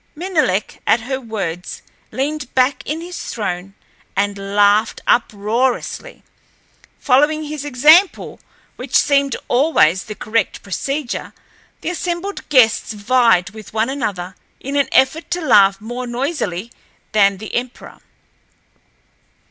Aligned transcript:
Menelek, 0.15 0.79
at 0.87 1.01
her 1.01 1.21
words, 1.21 1.83
leaned 2.11 2.51
back 2.55 2.81
in 2.87 3.01
his 3.01 3.19
throne 3.31 3.75
and 4.15 4.35
laughed 4.55 4.99
uproariously. 5.05 6.23
Following 6.97 7.43
his 7.43 7.63
example, 7.63 8.39
which 8.77 8.95
seemed 8.95 9.35
always 9.47 10.05
the 10.05 10.15
correct 10.15 10.63
procedure, 10.63 11.33
the 11.81 11.89
assembled 11.91 12.49
guests 12.49 12.93
vied 12.93 13.51
with 13.51 13.73
one 13.75 13.91
another 13.91 14.35
in 14.59 14.75
an 14.75 14.89
effort 14.91 15.29
to 15.29 15.39
laugh 15.39 15.79
more 15.79 16.07
noisily 16.07 16.71
than 17.11 17.37
the 17.37 17.53
emperor. 17.53 17.99